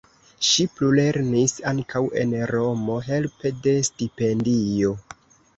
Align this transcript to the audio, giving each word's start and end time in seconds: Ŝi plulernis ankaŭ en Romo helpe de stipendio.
Ŝi 0.45 0.63
plulernis 0.77 1.53
ankaŭ 1.73 2.01
en 2.23 2.33
Romo 2.53 2.97
helpe 3.11 3.55
de 3.69 3.75
stipendio. 3.91 4.99